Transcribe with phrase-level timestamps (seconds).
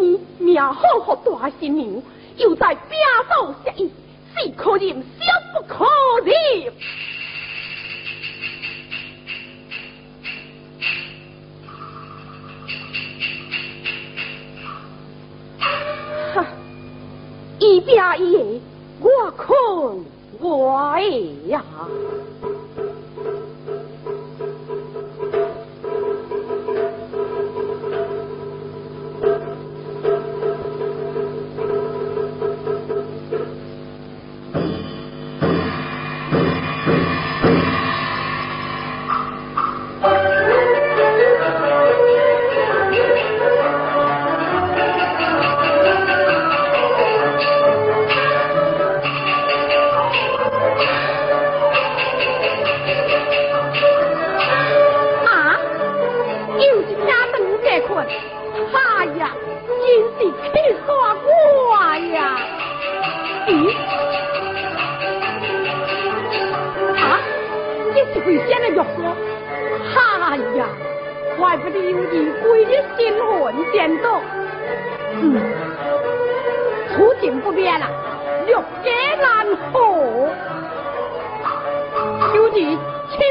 [0.00, 2.02] 你命好好大新娘，
[2.36, 3.90] 又在边手下意，
[4.34, 4.88] 是可忍，
[5.18, 5.84] 小不可
[6.24, 6.72] 忍。
[16.34, 16.46] 哈，
[17.58, 18.60] 一边一，
[19.00, 20.04] 我困
[20.40, 21.62] 我的呀。
[82.60, 82.66] 起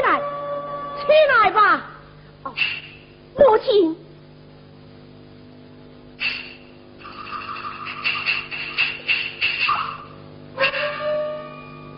[0.02, 0.20] 来，
[0.98, 1.86] 起来吧！
[2.42, 2.52] 哦，
[3.38, 3.96] 母亲，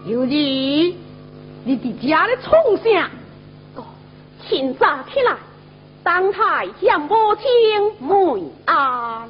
[0.06, 0.96] 有你，
[1.64, 3.10] 你伫家咧创啥？
[3.76, 3.84] 哦，
[4.48, 5.36] 清早起来，
[6.02, 9.28] 当太向母亲问安。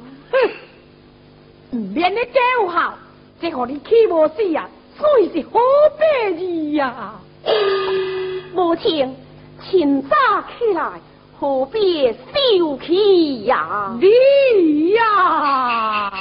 [1.71, 2.97] 唔免咧叫好，
[3.39, 5.59] 这互你气无死啊，算是好
[5.97, 7.15] 白日呀。
[8.53, 9.15] 母亲，
[9.61, 10.15] 请早
[10.57, 10.91] 起来，
[11.39, 13.97] 何必受气呀？
[13.99, 16.11] 你呀！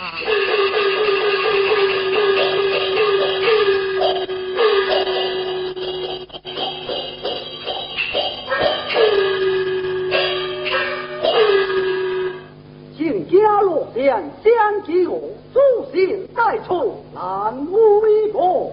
[12.97, 15.21] 请家落殿相及我，
[15.53, 15.61] 诸
[15.93, 18.73] 信在处难为我。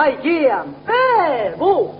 [0.00, 0.48] 太监
[0.86, 1.94] 白母，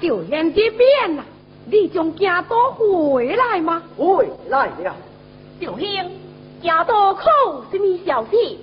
[0.00, 1.22] 就连这边呐，
[1.70, 3.80] 你将家都回来吗？
[3.96, 4.96] 回来了。
[5.60, 6.10] 小兄，
[6.60, 7.22] 家都口
[7.70, 8.58] 什么消息？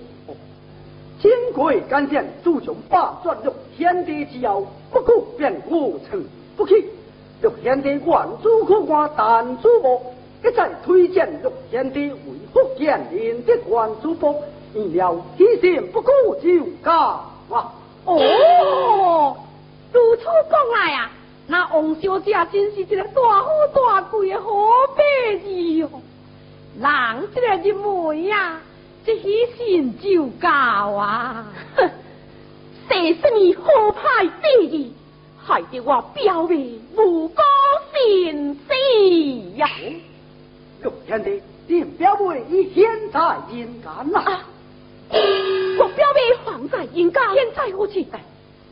[1.22, 6.22] 金贵干将主将把转入天地之后，不顾便无城
[6.58, 6.90] 不去。
[7.42, 10.14] 六天地万主可观，但主母
[10.44, 12.20] 一再推荐六天地为
[12.54, 14.44] 福建人的关主公，
[14.76, 16.12] 意料提心不顾
[16.44, 17.18] 就嫁
[17.54, 17.74] 啊！
[18.06, 19.38] 哦，
[19.94, 21.12] 如此讲来啊，
[21.48, 24.50] 那王小姐真是一个大富大贵的好
[24.96, 25.04] 白
[25.34, 26.02] 日哦。
[26.80, 28.60] 人这个认为呀，
[29.06, 31.46] 这喜心就高啊！
[31.76, 31.90] 哼，
[32.90, 34.90] 谁是你好派白日，
[35.44, 37.36] 害得我表妹无辜
[37.94, 38.74] 心死
[39.58, 39.68] 呀！
[40.84, 41.30] 欲天的
[41.68, 43.20] 定表妹已现在
[43.52, 44.22] 人间啦。
[44.22, 44.46] 啊，
[46.22, 48.06] 我表妹放在人家，现在何去？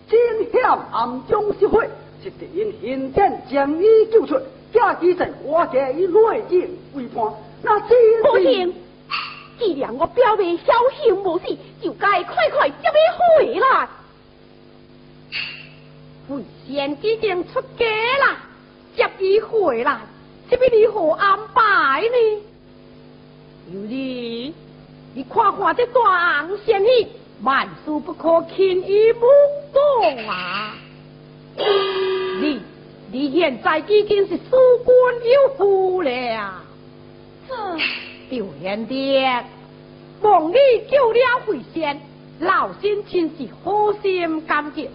[0.07, 1.83] 真险暗中失火，
[2.23, 4.39] 是敌人行天将伊救出，
[4.73, 7.89] 假期在我家以内应为伴，那真
[8.23, 8.73] 不行，
[9.59, 13.87] 既然我表妹侥幸无事，就该快快接伊回来。
[16.29, 17.85] 为先已经出家
[18.19, 18.37] 啦，
[18.95, 20.01] 接伊回来，
[20.49, 22.41] 这边如何安排呢？
[23.71, 24.53] 有你，
[25.13, 26.87] 你看看这大红仙女，
[27.41, 29.21] 万事不可轻易目
[29.73, 30.75] 动啊！
[32.41, 32.59] 你，
[33.11, 36.61] 你现在已经是苏官有夫了，
[37.47, 37.53] 这
[38.29, 39.43] 丢贤爹，
[40.21, 40.55] 望你
[40.91, 41.99] 救了回仙，
[42.39, 44.89] 老身真是好心感激。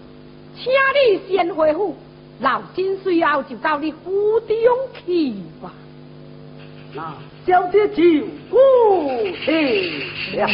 [0.55, 1.95] 请你先回府，
[2.39, 4.57] 老身随后就到你府中
[4.93, 5.73] 去吧。
[6.93, 7.13] 那
[7.45, 8.03] 小姐就
[8.49, 8.59] 过
[9.43, 10.03] 去
[10.37, 10.47] 了。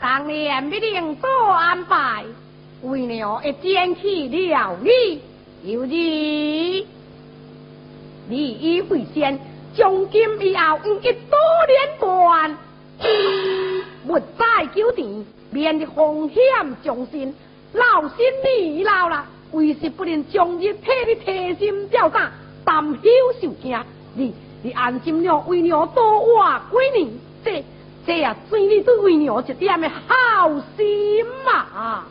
[0.00, 2.24] 当年必定做安排，
[2.82, 5.20] 为娘一捡起了你，
[5.64, 6.86] 有你，
[8.28, 9.38] 你已会先，
[9.74, 12.56] 从今以后不结多连贯，
[14.06, 16.42] 勿再纠缠，免得风险
[16.84, 17.34] 重心。
[17.72, 22.30] 老身你老了，为是不能将日替你提心吊胆，
[22.64, 23.78] 担忧受惊。
[24.14, 27.10] 你你安心了，为娘多活几年，
[27.44, 27.64] 这。
[28.06, 32.04] 这呀，真你都为娘一点的好心嘛！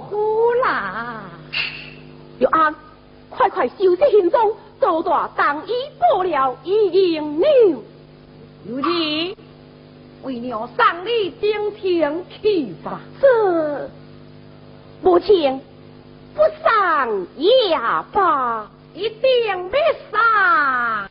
[0.00, 1.22] 苦啦。
[2.38, 2.74] 玉安，
[3.30, 7.46] 快快收拾行踪，做大当衣布了，已经了。
[8.68, 9.36] 如今
[10.22, 13.00] 为了送你登天去吧。
[13.20, 13.90] 是，
[15.02, 15.60] 母亲
[16.34, 17.78] 不上也
[18.12, 19.76] 罢，一定不
[20.10, 21.08] 上。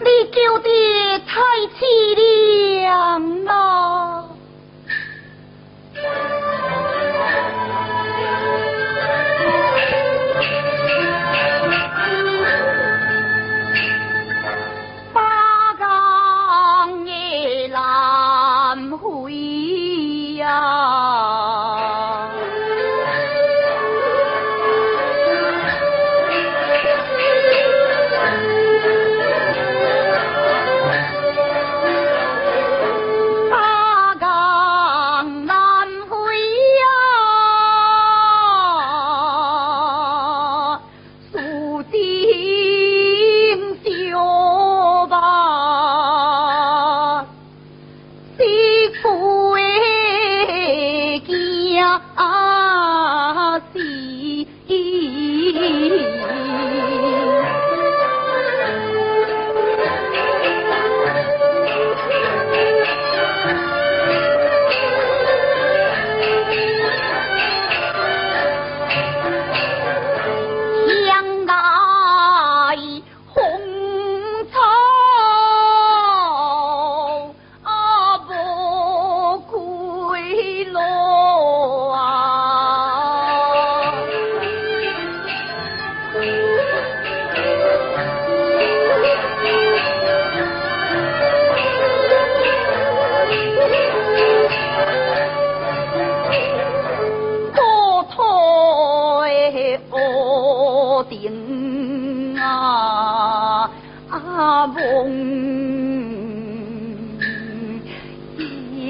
[0.00, 1.40] 你叫的太
[1.74, 3.57] 凄凉了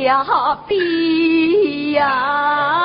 [0.08, 0.24] 呀，
[0.66, 2.77] 比呀。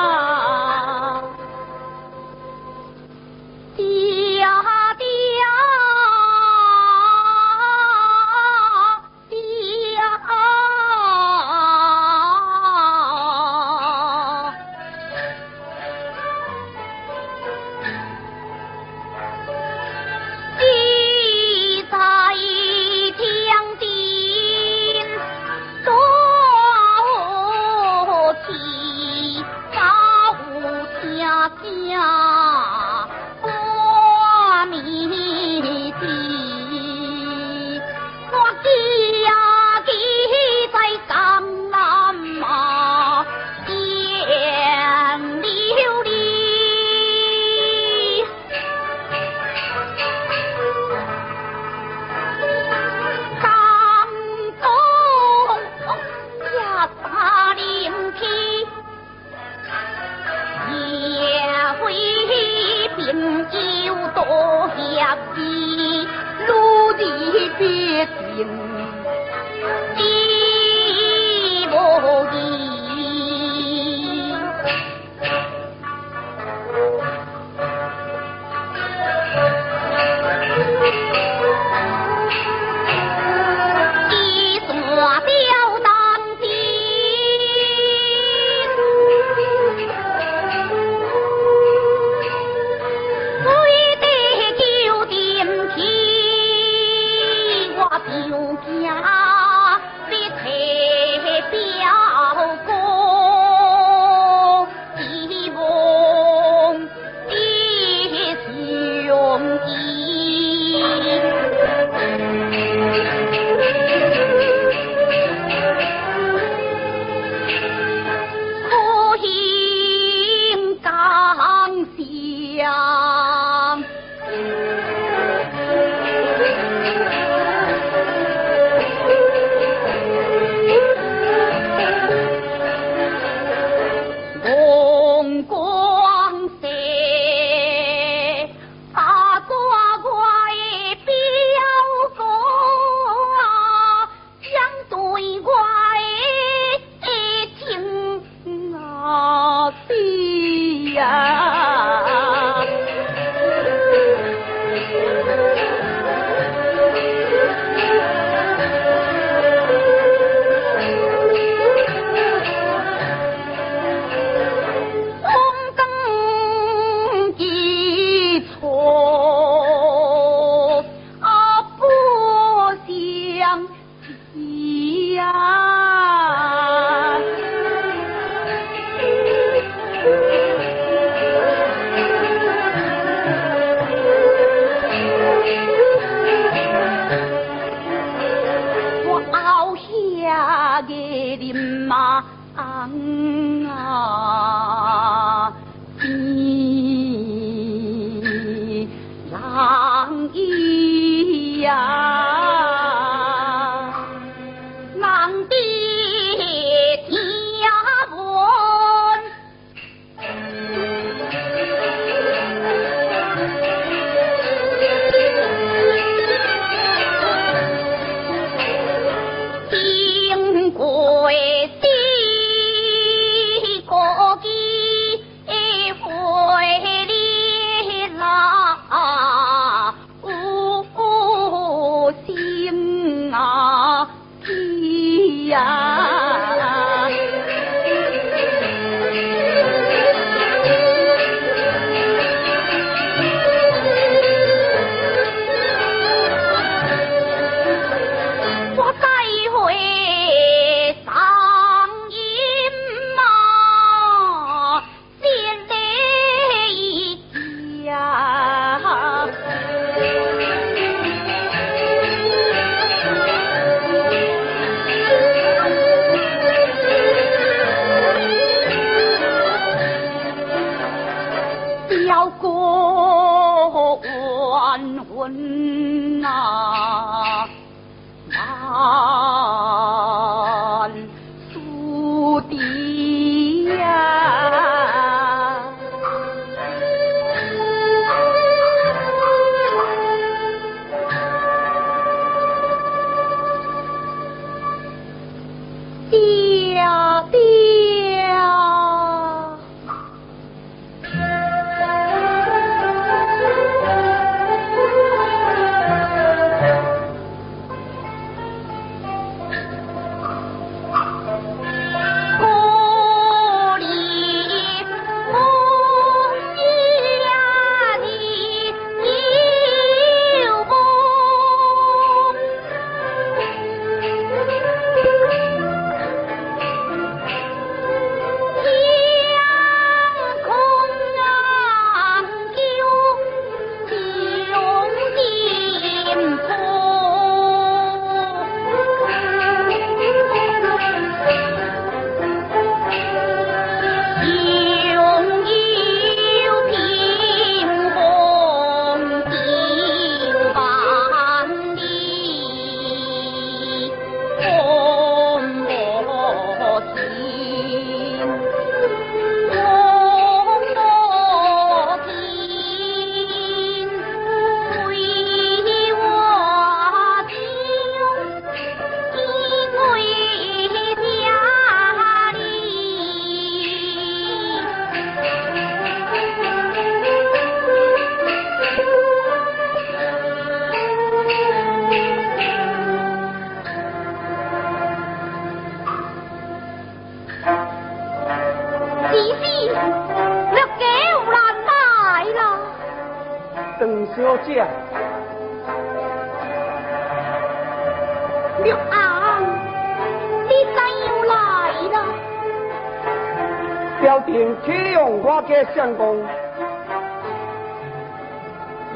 [405.46, 406.22] 用我嘅相公，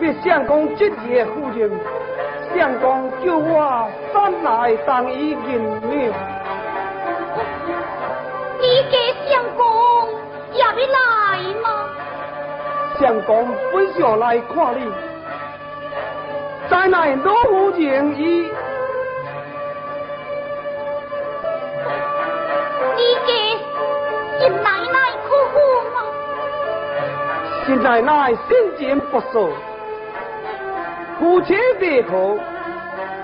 [0.01, 1.71] 为相公职业夫人，
[2.55, 6.13] 相公叫我三来当伊银庙。
[8.61, 9.65] 你嘅相公
[10.53, 11.67] 也要来吗？
[13.01, 14.91] 相公本想来看你，
[16.69, 18.51] 再乃老夫人伊。
[27.79, 29.49] 奶奶心情不爽，
[31.19, 32.37] 夫妻别合，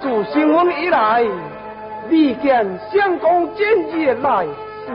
[0.00, 1.24] 自新婚以来，
[2.08, 4.46] 未见相公今日来
[4.86, 4.94] 信。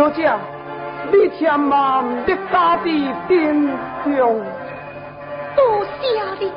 [0.00, 0.32] 小姐，
[1.12, 3.54] 你千万得家地点
[4.02, 4.42] 中。
[5.54, 6.50] 多谢你。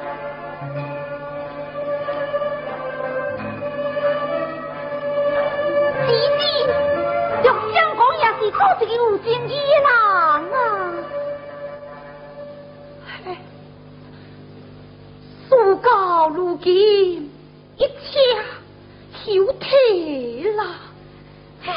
[6.08, 6.42] 弟弟，
[7.44, 9.92] 玉相公也是做一个有正义的人
[10.54, 10.64] 啊！
[13.26, 13.38] 哎
[15.50, 15.52] 事
[15.84, 17.30] 到如今，
[17.76, 17.86] 一切
[19.12, 20.64] 休退了。
[21.66, 21.68] 唉，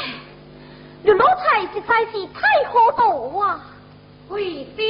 [1.05, 3.59] 这老太实在是太糊涂啊！
[4.27, 4.83] 回家。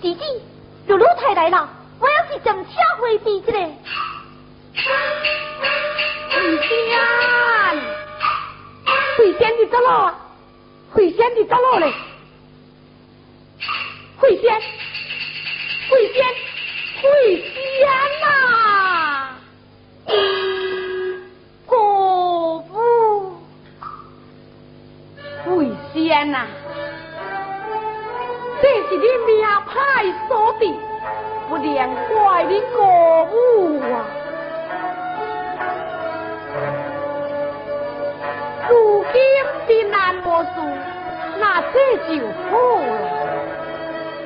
[0.00, 0.22] 弟弟，
[0.86, 1.66] 这老太来了，
[1.98, 3.52] 我要去将车回避一下。
[3.52, 3.56] 回
[6.58, 7.00] 家。
[9.16, 10.14] 慧仙你走了啊？
[10.92, 11.94] 慧仙你走了嘞？
[14.18, 14.60] 慧仙，
[15.88, 16.22] 慧仙，
[17.00, 17.88] 慧仙
[18.20, 19.30] 呐！
[21.64, 23.42] 国父，
[25.46, 26.46] 慧仙呐，
[28.60, 30.64] 这是你命派所的，
[31.50, 33.34] 不连怪你国父
[33.92, 34.06] 啊！
[38.68, 39.20] 如今
[39.66, 40.48] 的难无事，
[41.40, 41.74] 那这
[42.06, 42.08] 就
[42.48, 42.90] 好了。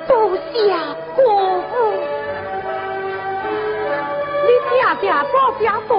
[0.07, 0.13] 多
[0.53, 0.53] 谢
[1.17, 1.25] 国
[1.63, 1.73] 父，
[4.45, 5.91] 你正正做正大，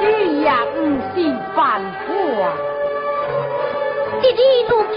[0.00, 0.02] 这
[0.40, 0.74] 也不
[1.12, 1.14] 是
[1.54, 2.08] 办法。
[4.22, 4.96] 弟弟如今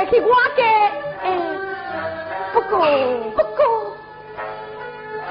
[0.00, 0.64] 回去我家。
[1.22, 1.38] 哎，
[2.54, 2.86] 不过
[3.36, 3.96] 不过，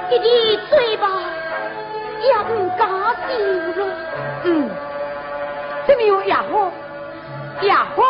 [0.10, 1.08] 弟弟嘴巴
[2.22, 2.88] 也唔敢
[3.28, 3.88] 受了。
[4.44, 4.70] 嗯，
[5.88, 6.72] 这么有也好，
[7.62, 8.04] 也好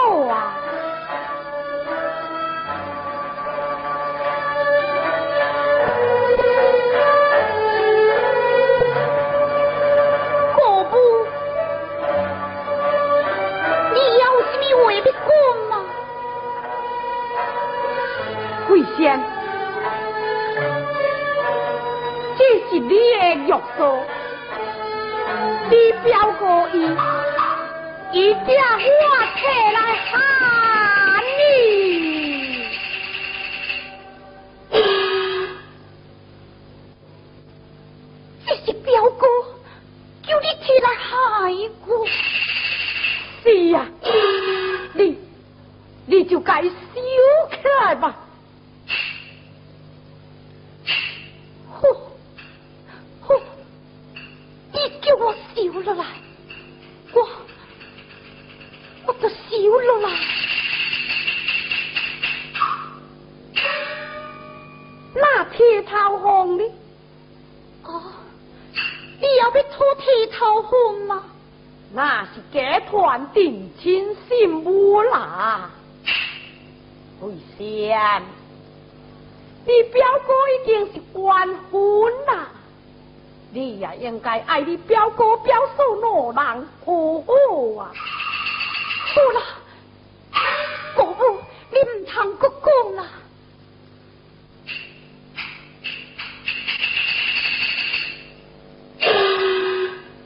[19.00, 19.18] 仙，
[22.38, 22.96] 这是你的
[23.48, 23.80] 玉嫂，
[25.70, 26.76] 你表哥伊，
[28.12, 29.42] 伊叫我起
[29.74, 29.80] 来
[30.12, 30.20] 喊
[84.50, 85.84] 爱你表哥表嫂
[86.34, 87.92] 两人恶恶啊！
[89.14, 89.42] 好了，
[90.96, 91.38] 姑母，
[91.70, 93.06] 你唔通咁讲啦。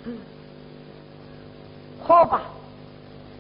[0.06, 0.18] 嗯，
[2.08, 2.44] 好吧，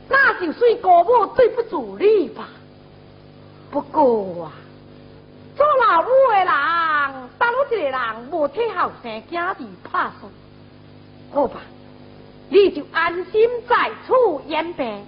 [0.09, 2.49] 那就算姑母对不住你吧。
[3.71, 4.51] 不过啊，
[5.55, 10.29] 做老母的人，打落一个人，无替后生家地拍算。
[11.33, 11.59] 好吧，
[12.49, 14.13] 你就安心在此
[14.47, 15.03] 养病，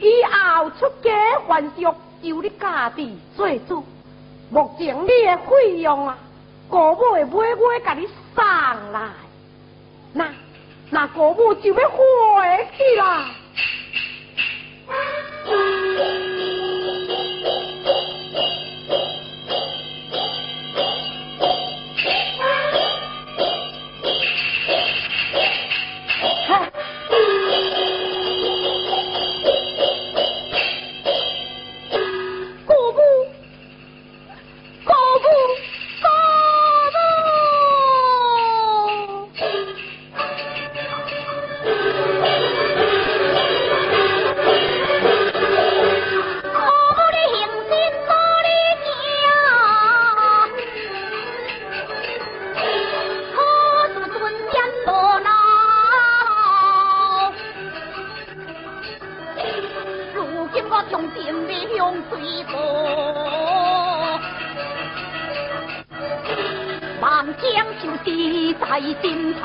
[0.00, 3.84] 以后出家还俗，由你家己做主。
[4.50, 6.18] 目前你的费用啊，
[6.68, 8.44] 国母会每月甲你送
[8.92, 9.10] 来，
[10.12, 10.28] 那
[10.90, 13.30] 那国母就要回去啦。
[67.34, 69.40] 将就是在心头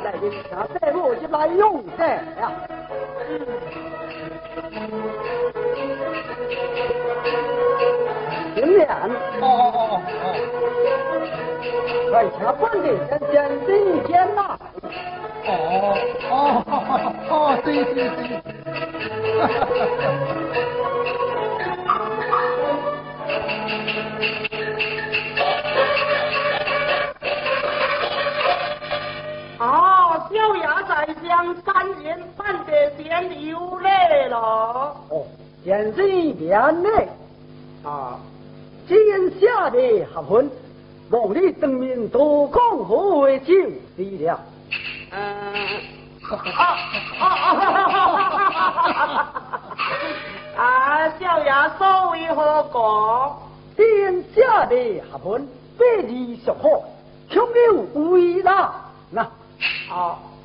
[0.00, 0.66] 带的啥？
[0.80, 2.52] 带路就来用的呀。
[8.54, 8.88] 洗脸。
[9.40, 10.24] 哦哦哦哦哦。
[12.12, 13.34] 来吃饭的先先
[13.66, 13.68] 先
[14.06, 14.38] 先呐。
[15.46, 15.50] 哦
[16.30, 16.32] 哦，
[17.30, 17.32] 哦
[17.64, 18.06] 对对对。
[19.40, 19.62] 哈哈。
[59.12, 59.28] 那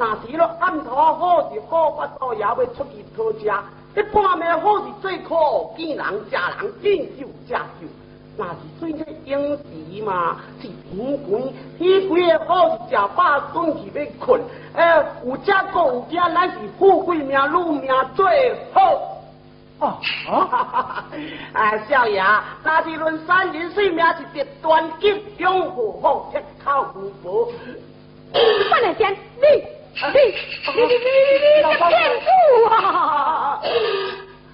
[0.00, 3.50] 那是了暗头好是好，我倒也要出去讨食，
[3.96, 5.34] 一半暝好是最可
[5.76, 7.88] 见人食人，见酒食酒。
[8.36, 9.64] 那是最这应时
[10.04, 11.42] 嘛，是天官，
[11.76, 14.40] 天官的好是食饱转去要困。
[14.74, 19.16] 哎，有这个有家，咱是富贵命、禄命最好。
[19.80, 19.98] 哦，
[21.54, 22.22] 哎，少爷，
[22.62, 27.48] 那是论三人性命是极端吉，中富好，吃口无薄。
[28.70, 29.66] 范连仙，你
[30.00, 30.18] 你
[30.74, 30.94] 你你你
[31.58, 32.26] 你骗子
[32.70, 33.60] 啊！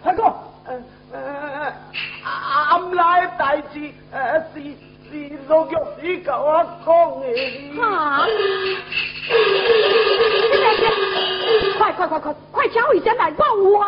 [0.02, 0.22] 快哥，
[0.66, 0.68] 呃
[1.12, 1.18] 呃，
[2.70, 4.60] 俺来代志，呃是
[5.10, 5.12] 是
[5.46, 6.86] 陆玉师甲我讲
[7.20, 7.24] 的。
[7.82, 7.84] 啊！
[11.78, 13.84] 快快快快快交一下来，我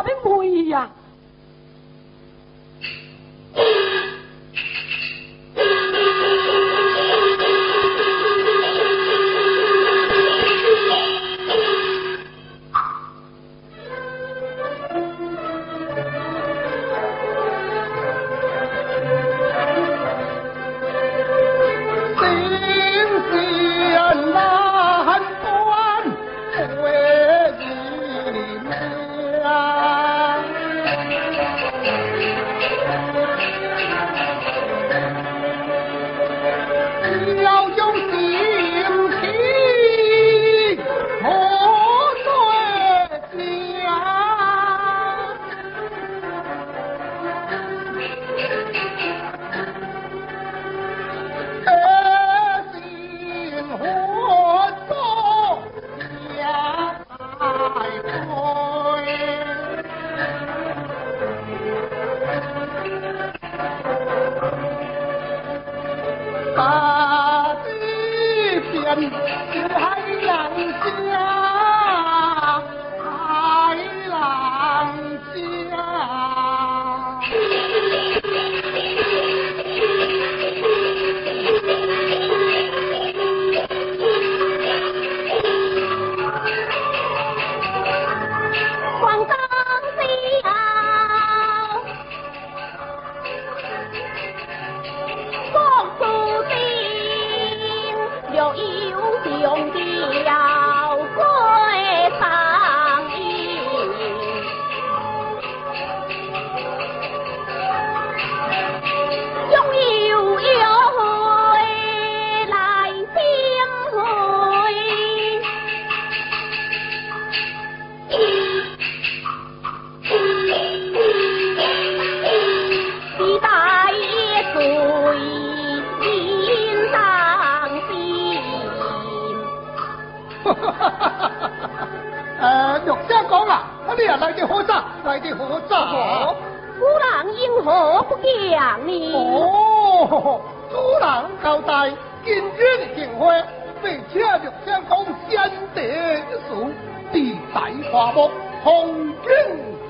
[68.99, 69.86] 嗯，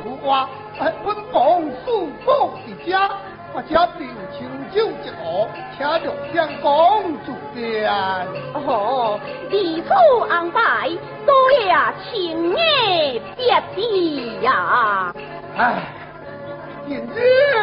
[0.04, 0.94] 如花本
[1.32, 1.92] 王四
[2.26, 3.10] 我的家
[3.54, 7.88] 我家庭情酒一壶请六相公主的
[8.54, 9.20] 哦
[9.50, 10.90] 地主安排
[11.26, 11.34] 多
[11.66, 15.14] 了情爷别的呀。
[15.58, 15.84] 唉
[16.88, 17.16] 眼睛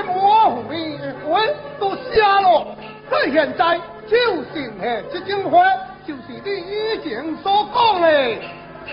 [0.07, 2.67] 模糊的魂都瞎了
[3.11, 4.17] 在现在就
[4.53, 5.65] 剩下这种话
[6.07, 8.37] 就是你以前所讲的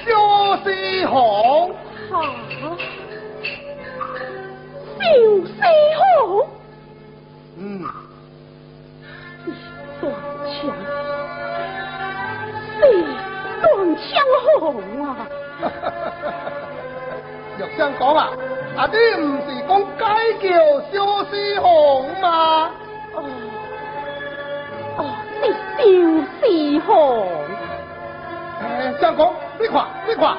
[0.05, 1.75] 小西红。
[2.12, 2.16] 啊，
[7.57, 7.84] 嗯，
[9.45, 9.49] 一
[10.01, 10.03] 段
[10.45, 10.51] 枪，
[13.62, 14.03] 段枪
[14.59, 14.62] 红
[15.05, 15.07] 啊。
[17.57, 17.62] 若
[18.16, 18.20] 啊，
[18.76, 20.03] 啊你唔是讲街
[20.49, 20.49] 叫
[20.91, 20.95] 萧
[21.30, 21.70] 师红
[22.20, 22.72] 嘛？
[23.14, 23.18] 哦，
[24.97, 24.99] 哦，
[25.78, 25.82] 萧
[26.41, 26.41] 师
[26.86, 26.89] 红。
[28.99, 30.36] 相公，你快，你快。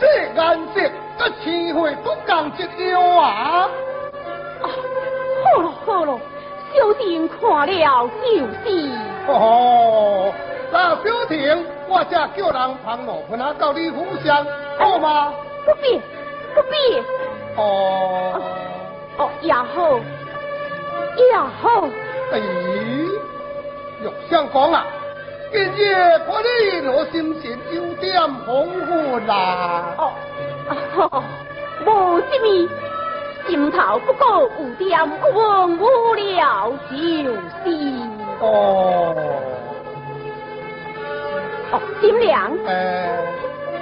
[0.00, 0.80] 这颜色
[1.18, 3.68] 甲天会不共一样啊！
[4.62, 4.64] 哦，
[5.44, 6.18] 好了好了，
[6.74, 8.90] 小婷看了就是。
[9.28, 10.32] 哦，
[10.72, 14.46] 那小婷，我才叫人帮我盆啊，到你府上
[14.78, 15.32] 好吗？
[15.66, 16.00] 不必，
[16.54, 17.02] 不必。
[17.56, 18.40] 哦，
[19.18, 19.98] 哦，也好，
[21.16, 21.88] 也好。
[22.32, 24.86] 哎，玉相公啊！
[25.52, 25.94] 今日
[26.26, 29.34] 看你我心情有点恍惚啦。
[29.98, 30.12] 哦，
[31.84, 31.88] 无
[32.20, 32.46] 什么，
[33.48, 34.48] 心头不过有
[34.78, 35.82] 点恍惚
[36.14, 36.94] 了就是。
[38.40, 38.44] 哦。
[41.72, 42.56] 哦，金良。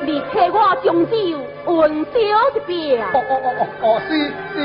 [0.06, 1.14] 你替我将酒
[1.66, 2.12] 温烧
[2.54, 3.04] 一遍。
[3.12, 4.10] 哦哦哦哦哦，是
[4.54, 4.56] 是。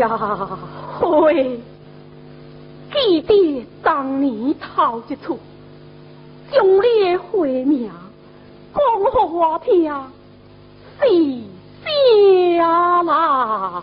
[0.00, 0.08] 呀
[0.98, 1.60] 会，
[2.90, 5.36] 记得当年头一次，
[6.50, 7.90] 将你的会名
[8.72, 9.92] 讲给我听，
[11.00, 13.82] 是啥啦？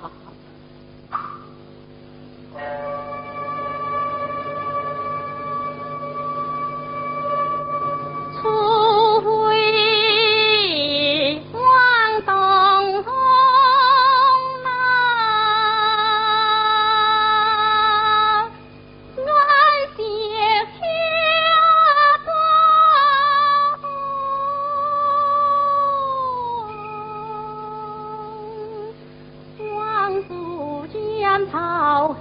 [31.52, 32.16] 草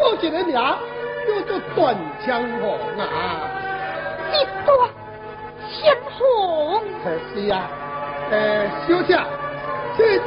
[0.00, 1.94] 有个一个名叫做断
[2.24, 3.04] 枪红啊。
[4.32, 4.34] 一
[4.64, 4.68] 断
[5.68, 6.18] 枪红。
[7.32, 7.68] 是啊，
[8.30, 9.18] 呃，小姐，
[9.96, 10.20] 这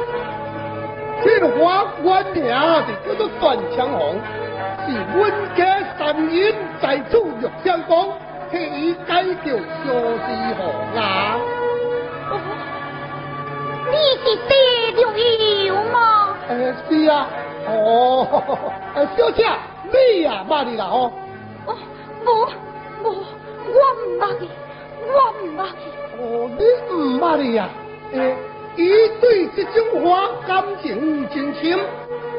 [1.24, 2.43] 这花官名
[3.05, 4.19] 就叫做断枪红，
[4.86, 5.61] 是阮家
[5.97, 8.11] 三人在主玉相公，
[8.51, 9.93] 替伊改叫小
[10.26, 10.61] 西红
[10.95, 11.39] 啊。
[13.91, 14.51] 你是地
[14.95, 14.97] 着
[15.65, 16.36] 油吗？
[16.49, 17.28] 呃，是啊，
[17.67, 19.43] 哦，呃，小姐，
[19.91, 21.11] 你呀，捌你啦吼？
[21.65, 21.75] 哦，
[22.23, 22.45] 无
[23.03, 24.49] 无，我唔捌你，
[25.07, 25.81] 我唔捌你。
[26.19, 26.63] 哦，你
[26.93, 27.69] 唔捌你呀？
[28.13, 28.35] 诶，
[28.75, 28.89] 伊
[29.19, 31.79] 对这种花感情真深，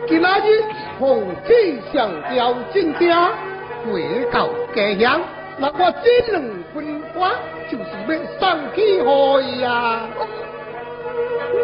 [0.07, 0.62] 今仔日
[1.00, 3.32] 红起上吊正正，
[3.92, 5.20] 回到家乡，
[5.59, 6.42] 那我这两
[6.72, 7.32] 分花
[7.68, 10.09] 就是要送去互伊啊。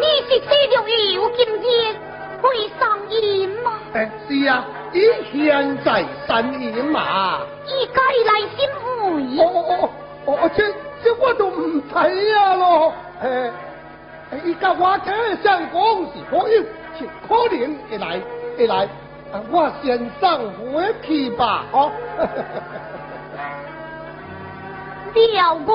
[0.01, 0.73] 你是地着
[1.13, 1.95] 油今日
[2.41, 3.79] 会送伊吗？
[3.93, 7.39] 诶，是啊，伊现在三银嘛。
[7.65, 8.87] 伊该来心会。
[9.43, 9.47] 哦哦
[10.25, 10.59] 哦哦，这
[11.03, 11.95] 这我都唔知
[12.35, 12.93] 啊咯。
[13.21, 13.51] 诶，
[14.45, 15.11] 伊甲我家
[15.43, 16.61] 相公是好友，
[16.97, 17.57] 是可能
[17.89, 18.21] 会来
[18.57, 18.87] 会来。
[19.33, 21.91] 啊，我先送回去吧，哦。
[25.13, 25.73] 表哥。